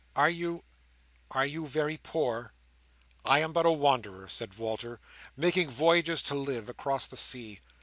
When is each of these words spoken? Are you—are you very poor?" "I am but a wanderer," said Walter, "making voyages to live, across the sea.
Are 0.15 0.31
you—are 0.31 1.45
you 1.45 1.67
very 1.67 1.95
poor?" 1.97 2.53
"I 3.23 3.37
am 3.41 3.53
but 3.53 3.67
a 3.67 3.71
wanderer," 3.71 4.27
said 4.29 4.57
Walter, 4.57 4.99
"making 5.37 5.69
voyages 5.69 6.23
to 6.23 6.33
live, 6.33 6.67
across 6.69 7.05
the 7.05 7.15
sea. 7.17 7.59